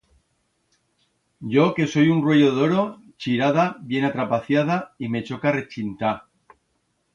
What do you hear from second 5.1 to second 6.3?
me choca rechintar.